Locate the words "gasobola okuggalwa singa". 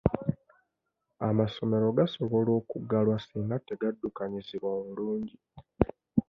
1.99-3.57